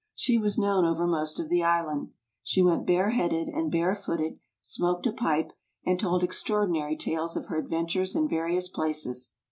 [0.15, 2.09] She was known over most of the Island.
[2.41, 5.53] She went bareheaded and barefooted, smoked a pipe,
[5.85, 9.33] and told extraordinary tales of her adventures in various places.